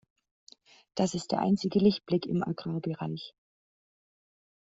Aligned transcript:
Das 0.95 1.13
ist 1.13 1.31
der 1.31 1.41
einzige 1.41 1.77
Lichtblick 1.77 2.25
im 2.25 2.41
Agrarbereich. 2.41 3.35